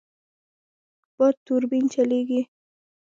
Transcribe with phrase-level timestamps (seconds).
[1.17, 2.41] باد توربین چلېږي.